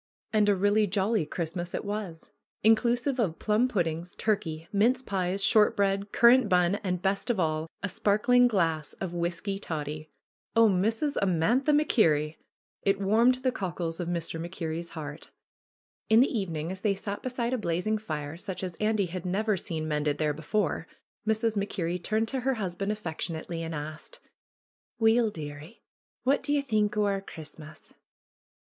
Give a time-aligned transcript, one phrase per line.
[0.33, 2.31] And a really jolly Christmas it was!
[2.63, 7.67] Inclusive of plum puddings, turkey, mince pies, short bread, currant bun, and, best of all,
[7.83, 10.09] a sparkling glass of whisky toddy!
[10.55, 11.17] (Oh, Mrs.
[11.21, 12.37] Amantha MacKerrie!)
[12.81, 14.41] It warmed the cockles of Mr.
[14.41, 15.29] MacKerrie's heart.
[16.09, 19.55] In the evening, as they sat beside a blazing fire such as Andy had never
[19.55, 20.87] seen mended there before,
[21.27, 21.55] Mrs.
[21.55, 24.19] Mac Kerrie turned to her husband affectionately and asked:
[24.99, 25.83] ^^Weel, dearie,
[26.25, 27.93] wha' dae ye think o' our Christmas?"